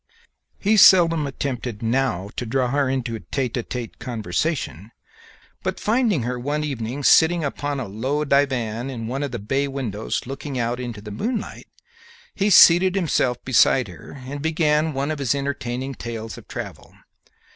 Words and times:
He 0.57 0.77
seldom 0.77 1.27
attempted 1.27 1.83
now 1.83 2.31
to 2.35 2.43
draw 2.47 2.69
her 2.69 2.89
into 2.89 3.15
a 3.15 3.19
tête 3.19 3.51
à 3.51 3.61
tête 3.63 3.99
conversation, 3.99 4.89
but 5.61 5.79
finding 5.79 6.23
her 6.23 6.39
one 6.39 6.63
evening 6.63 7.03
sitting 7.03 7.43
upon 7.43 7.79
a 7.79 7.87
low 7.87 8.25
divan 8.25 8.89
in 8.89 9.05
one 9.05 9.21
of 9.21 9.29
the 9.31 9.37
bay 9.37 9.67
windows 9.67 10.25
looking 10.25 10.57
out 10.57 10.79
into 10.79 11.01
the 11.01 11.11
moonlight, 11.11 11.67
he 12.33 12.49
seated 12.49 12.95
himself 12.95 13.45
beside 13.45 13.87
her 13.89 14.23
and 14.25 14.41
began 14.41 14.93
one 14.93 15.11
of 15.11 15.19
his 15.19 15.35
entertaining 15.35 15.93
tales 15.93 16.35
of 16.35 16.47
travel. 16.47 16.95